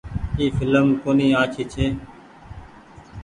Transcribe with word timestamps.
اي 0.37 0.45
ڦلم 0.57 0.87
ڪونيٚ 1.03 1.37
آڇي 1.41 1.63
ڇي۔ 1.73 1.85